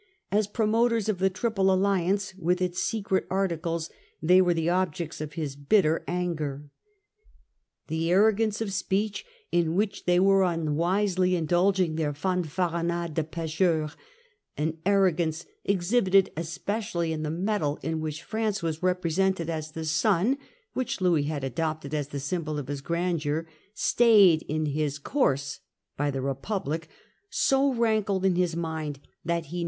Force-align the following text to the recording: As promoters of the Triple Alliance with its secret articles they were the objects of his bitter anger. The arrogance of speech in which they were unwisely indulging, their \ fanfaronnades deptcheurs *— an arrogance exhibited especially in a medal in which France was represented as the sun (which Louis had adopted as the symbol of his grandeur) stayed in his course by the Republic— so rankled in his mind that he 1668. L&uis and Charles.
As 0.31 0.47
promoters 0.47 1.07
of 1.09 1.19
the 1.19 1.29
Triple 1.29 1.71
Alliance 1.71 2.33
with 2.35 2.59
its 2.59 2.81
secret 2.81 3.27
articles 3.29 3.91
they 4.19 4.41
were 4.41 4.55
the 4.55 4.67
objects 4.67 5.21
of 5.21 5.33
his 5.33 5.55
bitter 5.55 6.03
anger. 6.07 6.71
The 7.85 8.09
arrogance 8.09 8.61
of 8.61 8.73
speech 8.73 9.23
in 9.51 9.75
which 9.75 10.05
they 10.05 10.19
were 10.19 10.41
unwisely 10.41 11.35
indulging, 11.35 11.97
their 11.97 12.13
\ 12.13 12.13
fanfaronnades 12.13 13.13
deptcheurs 13.13 13.95
*— 14.19 14.35
an 14.57 14.79
arrogance 14.87 15.45
exhibited 15.63 16.31
especially 16.35 17.13
in 17.13 17.23
a 17.23 17.29
medal 17.29 17.77
in 17.83 18.01
which 18.01 18.23
France 18.23 18.63
was 18.63 18.81
represented 18.81 19.51
as 19.51 19.73
the 19.73 19.85
sun 19.85 20.39
(which 20.73 20.99
Louis 20.99 21.25
had 21.25 21.43
adopted 21.43 21.93
as 21.93 22.07
the 22.07 22.19
symbol 22.19 22.57
of 22.57 22.69
his 22.69 22.81
grandeur) 22.81 23.45
stayed 23.75 24.41
in 24.49 24.65
his 24.65 24.97
course 24.97 25.59
by 25.95 26.09
the 26.09 26.23
Republic— 26.23 26.89
so 27.29 27.71
rankled 27.71 28.25
in 28.25 28.35
his 28.35 28.55
mind 28.55 28.95
that 28.97 28.99
he 28.99 28.99
1668. 28.99 28.99
L&uis 28.99 29.37
and 29.37 29.43
Charles. 29.51 29.59